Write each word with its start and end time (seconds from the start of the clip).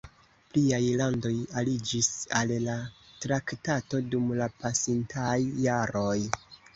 Pliaj 0.51 0.77
landoj 1.01 1.33
aliĝis 1.59 2.07
al 2.39 2.53
la 2.63 2.77
traktato 3.25 3.99
dum 4.15 4.31
la 4.39 4.49
pasintaj 4.65 5.37
jaroj. 5.67 6.15